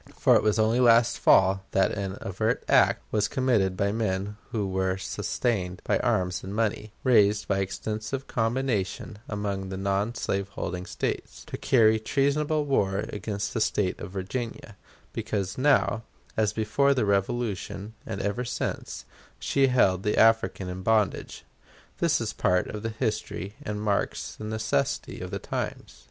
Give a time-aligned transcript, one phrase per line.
[0.17, 4.65] For it was only last fall that an overt act was committed by men who
[4.67, 11.45] were sustained by arms and money, raised by extensive combination among the non slaveholding States,
[11.45, 14.75] to carry treasonable war against the State of Virginia,
[15.13, 16.01] because now,
[16.35, 19.05] as before the Revolution, and ever since,
[19.37, 21.45] she held the African in bondage.
[21.99, 25.99] This is part of the history and marks the necessity of the times.